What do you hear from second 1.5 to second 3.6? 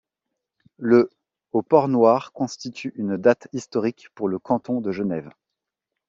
au Port-Noir constitue une date